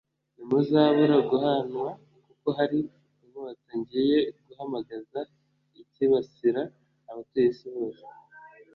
Ntimuzabura 0.35 1.17
guhanwa 1.29 1.87
kuko 2.27 2.47
hari 2.57 2.79
inkota 3.23 3.71
ngiye 3.79 4.17
guhamagaza 4.45 5.19
ikibasira 5.81 6.61
abatuye 7.09 7.47
isi 7.53 7.67
bose 7.75 8.03